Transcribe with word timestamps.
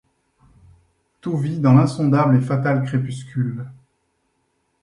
Tout 1.21 1.37
vit 1.37 1.59
dans 1.59 1.73
l’insondable 1.75 2.35
et 2.35 2.41
fatal 2.41 2.83
crépuscule. 2.83 3.67